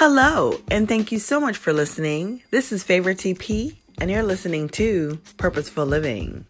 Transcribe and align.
Hello, 0.00 0.60
and 0.70 0.86
thank 0.86 1.10
you 1.10 1.18
so 1.18 1.40
much 1.40 1.56
for 1.56 1.72
listening. 1.72 2.40
This 2.52 2.70
is 2.70 2.84
Favorite 2.84 3.18
TP, 3.18 3.74
and 4.00 4.08
you're 4.08 4.22
listening 4.22 4.68
to 4.68 5.18
Purposeful 5.38 5.86
Living. 5.86 6.46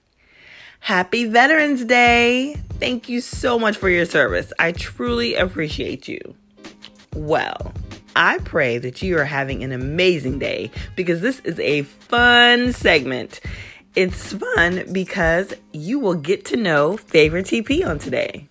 Happy 0.81 1.25
Veterans 1.25 1.83
Day! 1.87 2.57
Thank 2.79 3.09
you 3.09 3.23
so 3.23 3.59
much 3.59 3.79
for 3.79 3.89
your 3.89 4.05
service. 4.05 4.53
I 4.59 4.73
truly 4.73 5.35
appreciate 5.35 6.07
you. 6.09 6.21
Well, 7.15 7.73
I 8.15 8.37
pray 8.41 8.77
that 8.77 9.01
you 9.01 9.17
are 9.17 9.25
having 9.25 9.65
an 9.65 9.73
amazing 9.73 10.39
day 10.39 10.71
because 10.95 11.23
this 11.23 11.41
is 11.41 11.59
a 11.59 11.85
fun 11.85 12.75
segment. 12.75 13.41
It's 13.97 14.35
fun 14.35 14.93
because 14.93 15.55
you 15.73 15.99
will 16.01 16.17
get 16.17 16.45
to 16.45 16.59
know 16.59 16.99
Favorite 16.99 17.47
TP 17.47 17.87
on 17.89 17.99
today. 17.99 18.47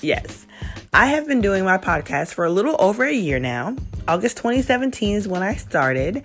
Yes, 0.00 0.46
I 0.94 1.08
have 1.08 1.28
been 1.28 1.42
doing 1.42 1.66
my 1.66 1.76
podcast 1.76 2.32
for 2.32 2.46
a 2.46 2.50
little 2.50 2.76
over 2.78 3.04
a 3.04 3.12
year 3.12 3.38
now. 3.38 3.76
August 4.08 4.38
2017 4.38 5.16
is 5.16 5.28
when 5.28 5.42
I 5.42 5.54
started. 5.54 6.24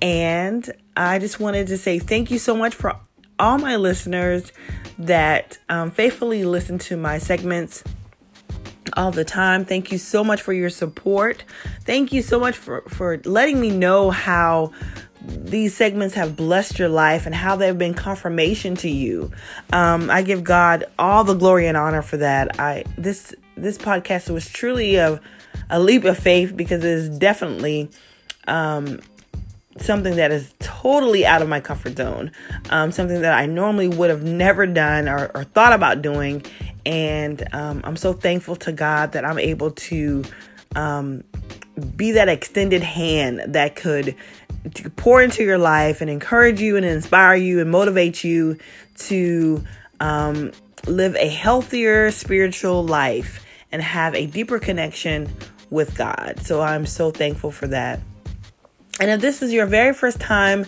And 0.00 0.70
I 0.96 1.18
just 1.18 1.40
wanted 1.40 1.66
to 1.68 1.76
say 1.76 1.98
thank 1.98 2.30
you 2.30 2.38
so 2.38 2.56
much 2.56 2.74
for 2.74 2.96
all 3.38 3.58
my 3.58 3.76
listeners 3.76 4.52
that 4.98 5.58
um, 5.68 5.90
faithfully 5.90 6.44
listen 6.44 6.78
to 6.78 6.96
my 6.96 7.18
segments 7.18 7.82
all 8.96 9.10
the 9.10 9.24
time. 9.24 9.64
Thank 9.64 9.90
you 9.90 9.98
so 9.98 10.22
much 10.22 10.40
for 10.40 10.52
your 10.52 10.70
support. 10.70 11.44
Thank 11.84 12.12
you 12.12 12.22
so 12.22 12.38
much 12.38 12.56
for, 12.56 12.82
for 12.82 13.20
letting 13.24 13.60
me 13.60 13.70
know 13.70 14.10
how 14.10 14.72
these 15.20 15.76
segments 15.76 16.14
have 16.14 16.36
blessed 16.36 16.78
your 16.78 16.88
life 16.88 17.26
and 17.26 17.34
how 17.34 17.56
they've 17.56 17.76
been 17.76 17.94
confirmation 17.94 18.76
to 18.76 18.88
you. 18.88 19.32
Um, 19.72 20.08
I 20.08 20.22
give 20.22 20.44
God 20.44 20.84
all 20.98 21.24
the 21.24 21.34
glory 21.34 21.66
and 21.66 21.76
honor 21.76 22.02
for 22.02 22.18
that. 22.18 22.60
I 22.60 22.84
this 22.96 23.34
this 23.56 23.78
podcast 23.78 24.30
was 24.30 24.48
truly 24.48 24.96
a 24.96 25.20
a 25.70 25.80
leap 25.80 26.04
of 26.04 26.18
faith 26.18 26.56
because 26.56 26.84
it 26.84 26.90
is 26.90 27.18
definitely 27.18 27.90
um, 28.46 29.00
something 29.78 30.16
that 30.16 30.30
is 30.30 30.54
totally 30.58 31.26
out 31.26 31.42
of 31.42 31.48
my 31.48 31.60
comfort 31.60 31.96
zone, 31.96 32.30
um, 32.70 32.92
something 32.92 33.22
that 33.22 33.32
I 33.32 33.46
normally 33.46 33.88
would 33.88 34.10
have 34.10 34.22
never 34.22 34.66
done 34.66 35.08
or, 35.08 35.30
or 35.34 35.44
thought 35.44 35.72
about 35.72 36.02
doing. 36.02 36.44
And 36.84 37.46
um, 37.52 37.80
I'm 37.84 37.96
so 37.96 38.12
thankful 38.12 38.56
to 38.56 38.72
God 38.72 39.12
that 39.12 39.24
I'm 39.24 39.38
able 39.38 39.72
to 39.72 40.24
um, 40.74 41.24
be 41.96 42.12
that 42.12 42.28
extended 42.28 42.82
hand 42.82 43.42
that 43.54 43.76
could 43.76 44.14
pour 44.96 45.22
into 45.22 45.44
your 45.44 45.58
life 45.58 46.00
and 46.00 46.10
encourage 46.10 46.60
you 46.60 46.76
and 46.76 46.84
inspire 46.84 47.36
you 47.36 47.60
and 47.60 47.70
motivate 47.70 48.24
you 48.24 48.58
to 48.96 49.64
um, 50.00 50.52
live 50.86 51.14
a 51.16 51.28
healthier 51.28 52.10
spiritual 52.10 52.84
life 52.84 53.45
and 53.72 53.82
have 53.82 54.14
a 54.14 54.26
deeper 54.26 54.58
connection 54.58 55.30
with 55.70 55.96
God. 55.96 56.40
So 56.42 56.60
I'm 56.60 56.86
so 56.86 57.10
thankful 57.10 57.50
for 57.50 57.66
that. 57.68 58.00
And 59.00 59.10
if 59.10 59.20
this 59.20 59.42
is 59.42 59.52
your 59.52 59.66
very 59.66 59.92
first 59.92 60.20
time 60.20 60.64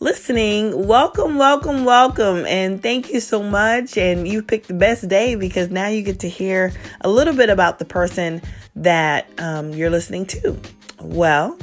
listening, 0.00 0.86
welcome, 0.86 1.38
welcome, 1.38 1.84
welcome. 1.84 2.44
And 2.46 2.82
thank 2.82 3.12
you 3.12 3.20
so 3.20 3.42
much. 3.42 3.96
And 3.96 4.28
you 4.28 4.42
picked 4.42 4.68
the 4.68 4.74
best 4.74 5.08
day 5.08 5.34
because 5.34 5.70
now 5.70 5.88
you 5.88 6.02
get 6.02 6.20
to 6.20 6.28
hear 6.28 6.72
a 7.00 7.08
little 7.08 7.34
bit 7.34 7.50
about 7.50 7.78
the 7.78 7.84
person 7.84 8.42
that 8.76 9.28
um, 9.38 9.72
you're 9.72 9.90
listening 9.90 10.26
to. 10.26 10.60
Well, 11.00 11.58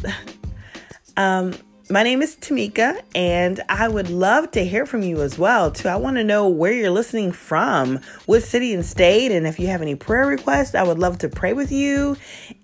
um, 1.18 1.54
my 1.92 2.04
name 2.04 2.22
is 2.22 2.38
Tamika, 2.38 3.02
and 3.14 3.60
I 3.68 3.90
would 3.90 4.10
love 4.10 4.52
to 4.52 4.64
hear 4.64 4.86
from 4.86 5.04
you 5.04 5.22
as 5.22 5.38
well. 5.38 5.72
Too, 5.72 5.90
I 5.90 5.98
want 5.98 6.16
to 6.18 6.24
know 6.24 6.48
where 6.48 6.72
you're 6.72 6.90
listening 6.90 7.34
from, 7.34 8.00
what 8.26 8.44
city 8.44 8.74
and 8.74 8.86
state, 8.86 9.34
and 9.34 9.46
if 9.46 9.60
you 9.60 9.68
have 9.68 9.82
any 9.82 9.96
prayer 9.96 10.26
requests, 10.26 10.74
I 10.74 10.84
would 10.84 11.00
love 11.00 11.18
to 11.20 11.30
pray 11.30 11.52
with 11.52 11.70
you. 11.70 12.16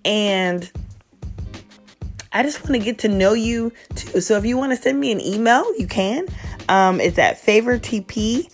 And 0.02 0.70
I 2.32 2.42
just 2.42 2.62
want 2.62 2.72
to 2.72 2.78
get 2.78 3.00
to 3.00 3.08
know 3.08 3.34
you 3.34 3.72
too. 3.94 4.22
So 4.22 4.38
if 4.38 4.46
you 4.46 4.56
want 4.56 4.72
to 4.72 4.76
send 4.76 4.98
me 4.98 5.12
an 5.12 5.20
email, 5.20 5.64
you 5.78 5.86
can. 5.86 6.26
Um, 6.68 7.00
it's 7.00 7.18
at 7.18 7.40
favortp 7.42 8.50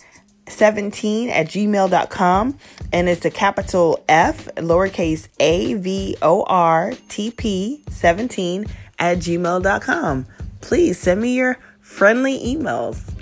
17 0.47 1.29
at 1.29 1.47
gmail.com 1.47 2.57
and 2.93 3.09
it's 3.09 3.25
a 3.25 3.31
capital 3.31 4.03
F 4.07 4.45
lowercase 4.55 5.27
a 5.39 5.73
v 5.73 6.15
o 6.21 6.43
r 6.43 6.93
t 7.09 7.31
p 7.31 7.83
17 7.89 8.65
at 8.99 9.17
gmail.com 9.17 10.27
please 10.65 10.97
send 10.97 11.21
me 11.21 11.35
your 11.35 11.59
friendly 11.79 12.39
emails. 12.39 13.13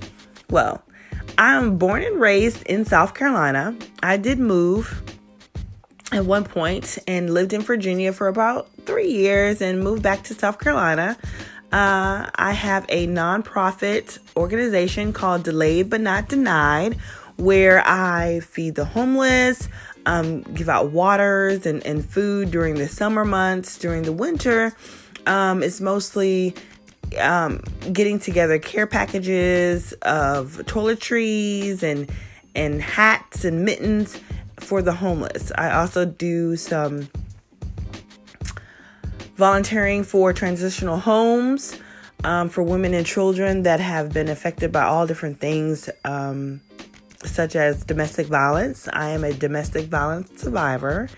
Well, 0.49 0.81
I'm 1.37 1.77
born 1.77 2.01
and 2.01 2.17
raised 2.17 2.63
in 2.63 2.85
South 2.85 3.13
Carolina. 3.13 3.75
I 4.01 4.15
did 4.15 4.39
move 4.39 5.03
at 6.13 6.25
one 6.25 6.45
point 6.45 6.97
and 7.05 7.33
lived 7.33 7.51
in 7.51 7.59
Virginia 7.59 8.13
for 8.13 8.29
about 8.29 8.69
three 8.85 9.11
years 9.11 9.61
and 9.61 9.83
moved 9.83 10.01
back 10.01 10.23
to 10.23 10.33
South 10.33 10.57
Carolina. 10.57 11.17
Uh, 11.73 12.29
I 12.33 12.53
have 12.53 12.85
a 12.87 13.07
nonprofit 13.07 14.19
organization 14.37 15.11
called 15.11 15.43
Delayed 15.43 15.89
But 15.89 15.99
Not 15.99 16.29
Denied, 16.29 16.97
where 17.35 17.85
I 17.85 18.39
feed 18.39 18.75
the 18.75 18.85
homeless, 18.85 19.67
um, 20.05 20.43
give 20.43 20.69
out 20.69 20.91
waters 20.91 21.65
and, 21.65 21.85
and 21.85 22.05
food 22.09 22.51
during 22.51 22.75
the 22.75 22.87
summer 22.87 23.25
months. 23.25 23.77
During 23.77 24.03
the 24.03 24.13
winter, 24.13 24.73
um, 25.25 25.61
it's 25.61 25.81
mostly 25.81 26.55
um, 27.19 27.59
getting 27.91 28.19
together 28.19 28.59
care 28.59 28.87
packages 28.87 29.93
of 30.01 30.57
toiletries 30.65 31.83
and 31.83 32.09
and 32.55 32.81
hats 32.81 33.45
and 33.45 33.65
mittens 33.65 34.19
for 34.59 34.81
the 34.81 34.93
homeless. 34.93 35.51
I 35.55 35.71
also 35.71 36.05
do 36.05 36.55
some 36.55 37.09
volunteering 39.35 40.03
for 40.03 40.33
transitional 40.33 40.97
homes 40.99 41.79
um, 42.23 42.49
for 42.49 42.63
women 42.63 42.93
and 42.93 43.05
children 43.05 43.63
that 43.63 43.79
have 43.79 44.13
been 44.13 44.29
affected 44.29 44.71
by 44.71 44.83
all 44.83 45.07
different 45.07 45.39
things, 45.39 45.89
um, 46.05 46.61
such 47.25 47.55
as 47.55 47.83
domestic 47.83 48.27
violence. 48.27 48.87
I 48.91 49.09
am 49.09 49.23
a 49.23 49.33
domestic 49.33 49.85
violence 49.85 50.41
survivor, 50.41 51.09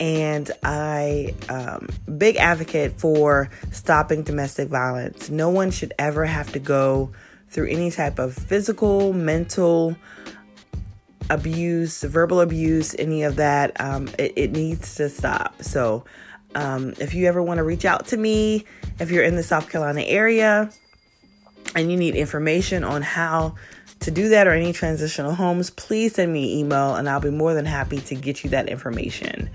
and 0.00 0.50
I 0.62 1.34
um, 1.48 1.88
big 2.18 2.36
advocate 2.36 2.98
for 2.98 3.50
stopping 3.72 4.22
domestic 4.22 4.68
violence. 4.68 5.30
No 5.30 5.50
one 5.50 5.70
should 5.70 5.92
ever 5.98 6.24
have 6.24 6.52
to 6.52 6.58
go 6.58 7.12
through 7.48 7.68
any 7.68 7.90
type 7.90 8.18
of 8.18 8.34
physical, 8.34 9.12
mental 9.12 9.96
abuse, 11.30 12.02
verbal 12.02 12.40
abuse, 12.40 12.94
any 12.98 13.22
of 13.22 13.36
that. 13.36 13.80
Um, 13.80 14.08
it, 14.18 14.32
it, 14.36 14.52
needs 14.52 14.96
to 14.96 15.08
stop. 15.08 15.62
So, 15.62 16.04
um, 16.54 16.94
if 16.98 17.14
you 17.14 17.26
ever 17.26 17.42
want 17.42 17.58
to 17.58 17.64
reach 17.64 17.84
out 17.84 18.08
to 18.08 18.16
me, 18.16 18.64
if 18.98 19.10
you're 19.10 19.24
in 19.24 19.36
the 19.36 19.42
South 19.42 19.70
Carolina 19.70 20.02
area 20.02 20.70
and 21.74 21.90
you 21.90 21.96
need 21.96 22.14
information 22.14 22.84
on 22.84 23.02
how 23.02 23.54
to 24.04 24.10
do 24.10 24.28
that 24.28 24.46
or 24.46 24.52
any 24.52 24.72
transitional 24.72 25.34
homes, 25.34 25.70
please 25.70 26.14
send 26.14 26.32
me 26.32 26.44
an 26.44 26.58
email 26.58 26.94
and 26.94 27.08
I'll 27.08 27.20
be 27.20 27.30
more 27.30 27.54
than 27.54 27.64
happy 27.64 27.98
to 27.98 28.14
get 28.14 28.44
you 28.44 28.50
that 28.50 28.68
information. 28.68 29.48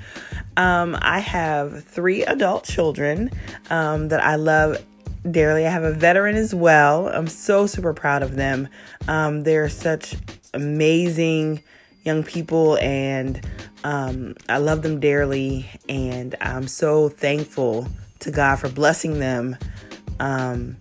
Um, 0.58 0.98
I 1.02 1.20
have 1.20 1.84
three 1.84 2.26
adult 2.26 2.64
children 2.64 3.30
um, 3.70 4.08
that 4.10 4.24
I 4.24 4.36
love 4.36 4.84
dearly. 5.30 5.68
I 5.68 5.70
have 5.70 5.84
a 5.84 5.94
veteran 5.94 6.36
as 6.36 6.56
well. 6.56 7.10
I'm 7.10 7.28
so 7.28 7.68
super 7.68 7.94
proud 7.94 8.24
of 8.24 8.36
them. 8.36 8.68
Um, 9.08 9.44
they're 9.44 9.70
such 9.70 10.16
amazing 10.54 11.62
young 12.04 12.24
people 12.24 12.78
and 12.80 13.46
um, 13.84 14.36
I 14.48 14.58
love 14.58 14.82
them 14.82 15.00
dearly. 15.00 15.70
And 15.88 16.36
I'm 16.42 16.68
so 16.68 17.08
thankful 17.08 17.88
to 18.20 18.32
God 18.32 18.56
for 18.56 18.70
blessing 18.70 19.20
them, 19.20 19.58
um, 20.20 20.78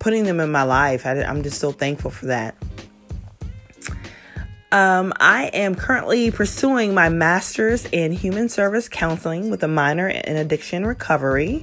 putting 0.00 0.24
them 0.24 0.40
in 0.40 0.50
my 0.50 0.64
life. 0.64 1.06
I, 1.06 1.22
I'm 1.22 1.44
just 1.44 1.60
so 1.60 1.70
thankful 1.70 2.10
for 2.10 2.26
that. 2.26 2.56
Um, 4.72 5.12
I 5.18 5.46
am 5.52 5.74
currently 5.74 6.30
pursuing 6.30 6.94
my 6.94 7.08
master's 7.08 7.86
in 7.86 8.12
human 8.12 8.48
service 8.48 8.88
counseling 8.88 9.50
with 9.50 9.62
a 9.64 9.68
minor 9.68 10.08
in 10.08 10.36
addiction 10.36 10.86
recovery. 10.86 11.62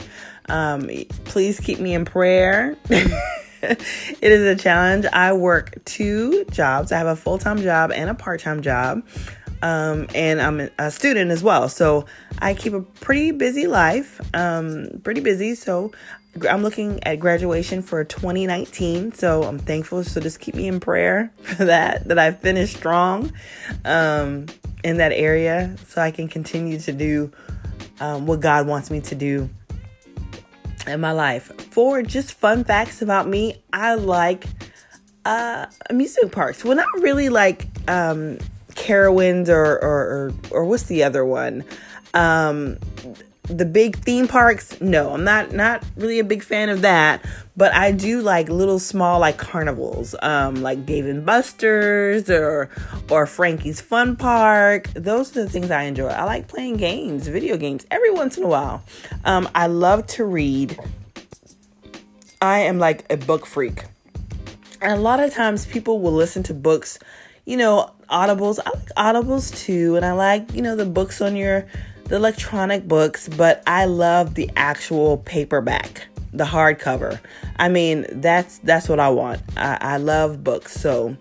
Um, 0.50 0.90
please 1.24 1.60
keep 1.60 1.80
me 1.80 1.94
in 1.94 2.04
prayer. 2.04 2.78
it 2.90 4.22
is 4.22 4.46
a 4.46 4.62
challenge. 4.62 5.06
I 5.06 5.34
work 5.34 5.84
two 5.86 6.46
jobs. 6.52 6.92
I 6.92 6.98
have 6.98 7.08
a 7.08 7.16
full 7.16 7.38
time 7.38 7.62
job 7.62 7.92
and 7.92 8.10
a 8.10 8.14
part 8.14 8.42
time 8.42 8.62
job. 8.62 9.04
Um, 9.62 10.08
and 10.14 10.42
I'm 10.42 10.70
a 10.78 10.92
student 10.92 11.32
as 11.32 11.42
well. 11.42 11.70
So 11.70 12.06
I 12.40 12.54
keep 12.54 12.74
a 12.74 12.82
pretty 12.82 13.32
busy 13.32 13.68
life, 13.68 14.22
um, 14.36 15.02
pretty 15.04 15.22
busy. 15.22 15.56
So 15.56 15.94
I'm 16.46 16.64
looking 16.64 17.04
at 17.04 17.20
graduation 17.20 17.82
for 17.82 18.04
2019, 18.04 19.14
so 19.14 19.44
I'm 19.44 19.60
thankful. 19.60 20.04
So 20.04 20.20
just 20.20 20.40
keep 20.40 20.56
me 20.56 20.68
in 20.68 20.80
prayer 20.80 21.32
for 21.42 21.66
that, 21.66 22.08
that 22.08 22.20
I 22.20 22.32
finish 22.32 22.76
strong 22.76 23.32
um, 23.86 24.48
in 24.84 24.98
that 24.98 25.12
area 25.12 25.76
so 25.88 26.02
I 26.02 26.12
can 26.12 26.28
continue 26.28 26.80
to 26.80 26.92
do 26.92 27.32
um, 28.00 28.26
what 28.28 28.40
God 28.40 28.68
wants 28.68 28.92
me 28.92 29.02
to 29.02 29.16
do 29.16 29.50
in 30.86 31.02
my 31.02 31.12
life. 31.12 31.52
For 31.72 32.02
just 32.02 32.34
fun 32.34 32.64
facts 32.64 33.02
about 33.02 33.28
me, 33.28 33.62
I 33.74 33.96
like 33.96 34.46
uh, 35.26 35.66
amusement 35.90 36.32
parks. 36.32 36.64
Well, 36.64 36.76
not 36.76 36.88
really 37.00 37.30
like 37.30 37.68
um, 37.88 38.38
Carowinds 38.72 39.50
or, 39.50 39.64
or, 39.64 39.82
or, 39.82 40.34
or 40.52 40.66
what's 40.66 40.84
the 40.84 41.04
other 41.04 41.26
one? 41.26 41.66
Um, 42.14 42.78
the 43.48 43.66
big 43.66 43.98
theme 43.98 44.28
parks, 44.28 44.80
no, 44.82 45.14
I'm 45.14 45.24
not 45.24 45.54
not 45.54 45.84
really 45.96 46.20
a 46.20 46.24
big 46.24 46.44
fan 46.44 46.70
of 46.70 46.82
that. 46.82 47.26
But 47.56 47.74
I 47.74 47.92
do 47.92 48.22
like 48.22 48.50
little 48.50 48.78
small 48.78 49.20
like 49.20 49.38
carnivals, 49.38 50.16
um, 50.22 50.56
like 50.62 50.86
Dave 50.86 51.08
and 51.08 51.26
Buster's 51.26 52.30
or 52.30 52.70
or 53.10 53.26
Frankie's 53.26 53.82
Fun 53.82 54.16
Park. 54.16 54.88
Those 54.94 55.36
are 55.36 55.44
the 55.44 55.50
things 55.50 55.72
I 55.72 55.84
enjoy. 55.84 56.08
I 56.08 56.24
like 56.24 56.48
playing 56.48 56.78
games, 56.78 57.28
video 57.28 57.58
games, 57.58 57.86
every 57.90 58.12
once 58.12 58.38
in 58.38 58.44
a 58.44 58.48
while. 58.48 58.84
Um, 59.26 59.50
I 59.56 59.68
love 59.68 60.06
to 60.08 60.26
read. 60.26 60.78
I 62.42 62.60
am 62.60 62.78
like 62.78 63.12
a 63.12 63.18
book 63.18 63.46
freak. 63.46 63.86
And 64.80 64.94
a 64.94 65.02
lot 65.02 65.20
of 65.20 65.34
times 65.34 65.66
people 65.66 66.00
will 66.00 66.14
listen 66.14 66.44
to 66.44 66.54
books, 66.54 67.00
you 67.46 67.58
know, 67.58 67.92
audibles. 68.12 68.60
I 68.64 68.70
like 68.70 68.90
audibles 68.96 69.58
too, 69.66 69.96
and 69.96 70.06
I 70.06 70.12
like, 70.12 70.54
you 70.54 70.62
know, 70.62 70.76
the 70.76 70.86
books 70.86 71.22
on 71.22 71.36
your 71.36 71.66
the 72.08 72.16
electronic 72.16 72.88
books, 72.88 73.28
but 73.30 73.62
I 73.68 73.86
love 73.86 74.36
the 74.36 74.50
actual 74.56 75.18
paperback, 75.18 76.08
the 76.34 76.46
hardcover. 76.46 77.20
I 77.58 77.70
mean, 77.70 78.06
that's 78.10 78.60
that's 78.60 78.88
what 78.88 79.00
I 79.00 79.10
want. 79.10 79.42
I, 79.58 79.78
I 79.82 79.98
love 79.98 80.44
books. 80.44 80.74
So 80.74 81.18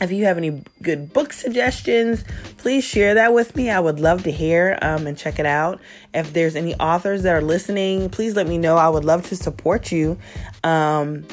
if 0.00 0.10
you 0.10 0.24
have 0.24 0.36
any 0.36 0.62
good 0.82 1.12
book 1.12 1.32
suggestions, 1.32 2.24
please 2.58 2.84
share 2.84 3.14
that 3.14 3.34
with 3.34 3.56
me. 3.56 3.70
I 3.70 3.80
would 3.80 4.00
love 4.00 4.22
to 4.24 4.30
hear 4.30 4.78
um, 4.82 5.06
and 5.06 5.16
check 5.16 5.38
it 5.38 5.46
out. 5.46 5.80
If 6.14 6.32
there's 6.32 6.56
any 6.56 6.74
authors 6.76 7.22
that 7.22 7.34
are 7.34 7.42
listening, 7.42 8.08
please 8.08 8.34
let 8.34 8.46
me 8.46 8.58
know. 8.58 8.76
I 8.76 8.88
would 8.88 9.04
love 9.04 9.26
to 9.28 9.36
support 9.36 9.92
you 9.92 10.18
um, 10.64 11.26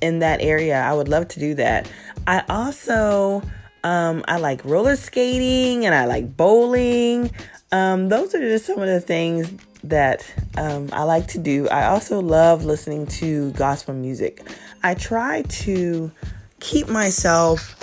in 0.00 0.20
that 0.20 0.40
area. 0.40 0.80
I 0.80 0.92
would 0.92 1.08
love 1.08 1.28
to 1.28 1.40
do 1.40 1.54
that. 1.54 1.90
I 2.26 2.42
also 2.48 3.42
um, 3.84 4.24
I 4.26 4.38
like 4.38 4.64
roller 4.64 4.96
skating 4.96 5.84
and 5.84 5.94
I 5.94 6.06
like 6.06 6.36
bowling. 6.36 7.30
Um, 7.74 8.08
those 8.08 8.36
are 8.36 8.38
just 8.38 8.66
some 8.66 8.78
of 8.78 8.86
the 8.86 9.00
things 9.00 9.52
that 9.82 10.32
um, 10.56 10.90
I 10.92 11.02
like 11.02 11.26
to 11.28 11.40
do. 11.40 11.68
I 11.70 11.86
also 11.86 12.20
love 12.20 12.64
listening 12.64 13.08
to 13.18 13.50
gospel 13.50 13.94
music. 13.94 14.42
I 14.84 14.94
try 14.94 15.42
to 15.42 16.12
keep 16.60 16.88
myself 16.88 17.74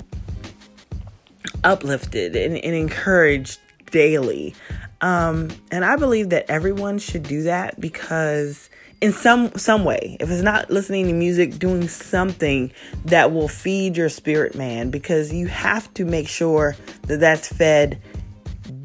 uplifted 1.65 2.37
and, 2.37 2.55
and 2.55 2.73
encouraged 2.73 3.59
daily. 3.87 4.55
Um, 5.01 5.49
and 5.73 5.83
I 5.83 5.97
believe 5.97 6.29
that 6.29 6.45
everyone 6.49 6.97
should 6.97 7.23
do 7.23 7.43
that 7.43 7.77
because 7.81 8.69
in 9.01 9.11
some 9.11 9.51
some 9.55 9.83
way 9.83 10.15
if 10.21 10.29
it's 10.29 10.43
not 10.43 10.69
listening 10.69 11.07
to 11.07 11.13
music 11.13 11.59
doing 11.59 11.89
something 11.89 12.71
that 13.03 13.33
will 13.33 13.49
feed 13.49 13.97
your 13.97 14.09
spirit 14.09 14.55
man 14.55 14.89
because 14.89 15.33
you 15.33 15.47
have 15.47 15.93
to 15.95 16.05
make 16.05 16.29
sure 16.29 16.77
that 17.07 17.19
that's 17.19 17.49
fed 17.49 17.99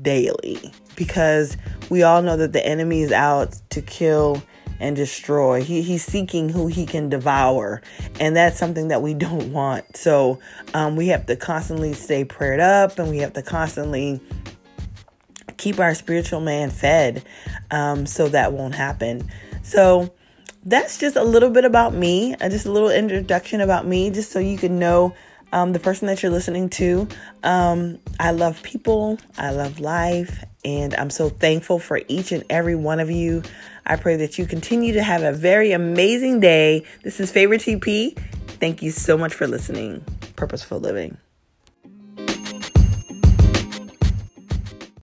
daily 0.03 0.73
because 0.97 1.57
we 1.91 2.03
all 2.03 2.23
know 2.23 2.37
that 2.37 2.53
the 2.53 2.67
enemy 2.67 3.03
is 3.03 3.13
out 3.13 3.61
to 3.71 3.83
kill 3.83 4.43
and 4.81 4.97
destroy. 4.97 5.63
He, 5.63 5.83
he's 5.83 6.05
seeking 6.05 6.49
who 6.49 6.67
he 6.67 6.87
can 6.87 7.09
devour, 7.09 7.83
and 8.21 8.37
that's 8.37 8.59
something 8.59 8.89
that 8.89 9.03
we 9.03 9.15
don't 9.15 9.53
want. 9.53 9.97
So 9.97 10.39
um, 10.75 10.97
we 10.97 11.09
have 11.09 11.27
to 11.27 11.37
constantly 11.37 11.95
stay 11.95 12.25
prayed 12.25 12.61
up, 12.61 12.99
and 12.99 13.09
we 13.09 13.19
have 13.19 13.33
to 13.35 13.43
constantly 13.43 14.21
keep 15.57 15.79
our 15.79 15.95
spiritual 15.95 16.41
man 16.41 16.71
fed 16.71 17.25
um, 17.71 18.07
so 18.07 18.29
that 18.29 18.53
won't 18.53 18.75
happen. 18.75 19.31
So 19.63 20.13
that's 20.65 20.99
just 20.99 21.17
a 21.17 21.25
little 21.25 21.51
bit 21.51 21.65
about 21.65 21.95
me, 21.95 22.35
uh, 22.35 22.49
just 22.49 22.67
a 22.67 22.73
little 22.73 22.91
introduction 22.91 23.61
about 23.61 23.87
me, 23.87 24.11
just 24.11 24.31
so 24.31 24.39
you 24.39 24.59
can 24.59 24.79
know 24.79 25.15
um, 25.53 25.73
the 25.73 25.79
person 25.79 26.07
that 26.09 26.23
you're 26.23 26.33
listening 26.33 26.69
to. 26.71 27.09
Um, 27.43 27.99
I 28.19 28.33
love 28.33 28.63
people, 28.63 29.19
I 29.39 29.51
love 29.51 29.81
life, 29.81 30.45
and 30.65 30.95
I'm 30.95 31.11
so 31.11 31.29
thankful 31.29 31.79
for 31.79 32.01
each 32.09 32.33
and 32.33 32.45
every 32.51 32.75
one 32.75 33.01
of 33.01 33.11
you. 33.11 33.43
I 33.85 33.97
pray 33.97 34.17
that 34.17 34.39
you 34.39 34.47
continue 34.47 34.95
to 34.95 35.03
have 35.03 35.23
a 35.23 35.33
very 35.33 35.73
amazing 35.73 36.41
day. 36.41 36.85
This 37.05 37.21
is 37.21 37.31
Favorite 37.31 37.61
TP. 37.61 38.19
Thank 38.59 38.83
you 38.83 38.91
so 38.91 39.17
much 39.17 39.35
for 39.35 39.47
listening. 39.47 40.05
Purposeful 40.35 40.81
Living. 40.81 41.17